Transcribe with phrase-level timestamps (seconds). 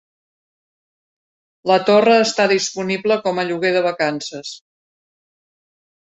[1.71, 4.55] La torre està disponible com a lloguer de vacances.